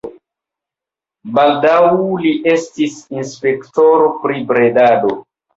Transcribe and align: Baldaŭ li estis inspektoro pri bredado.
Baldaŭ 1.35 1.75
li 2.25 2.33
estis 2.53 2.97
inspektoro 3.19 4.11
pri 4.25 4.43
bredado. 4.53 5.17